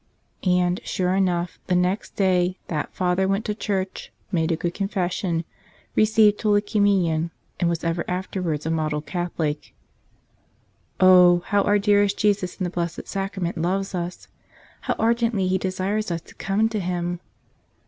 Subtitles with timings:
[0.47, 5.45] And, sure enough, the next day that father went to church, made a good confession,
[5.95, 9.75] received Holy Com¬ munion, and was ever afterwards a model Catholic.
[10.99, 14.27] Oh, how our dearest Jesus in the Blessed Sacrament loves us!
[14.81, 17.19] How ardently He desires us to come to Him!